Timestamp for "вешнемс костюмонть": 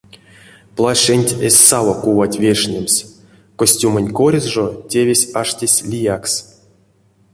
2.43-4.13